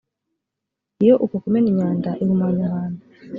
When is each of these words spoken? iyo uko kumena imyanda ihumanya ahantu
iyo 1.01 1.15
uko 1.25 1.35
kumena 1.43 1.67
imyanda 1.73 2.09
ihumanya 2.21 2.63
ahantu 2.69 3.01